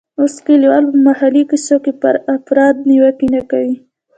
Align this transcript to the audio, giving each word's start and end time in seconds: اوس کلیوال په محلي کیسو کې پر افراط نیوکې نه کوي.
اوس 0.19 0.35
کلیوال 0.45 0.83
په 0.91 0.97
محلي 1.07 1.43
کیسو 1.49 1.75
کې 1.83 1.91
پر 2.01 2.13
افراط 2.35 2.75
نیوکې 2.89 3.27
نه 3.35 3.41
کوي. 3.51 3.75